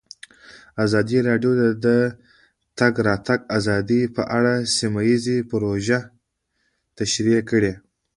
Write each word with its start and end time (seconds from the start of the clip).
ازادي 0.85 1.17
راډیو 1.29 1.51
د 1.61 1.63
د 1.85 1.87
تګ 2.79 2.93
راتګ 3.07 3.39
ازادي 3.57 4.01
په 4.15 4.23
اړه 4.37 4.53
سیمه 4.77 5.01
ییزې 5.09 5.37
پروژې 5.49 5.99
تشریح 6.97 7.39
کړې. 7.49 7.73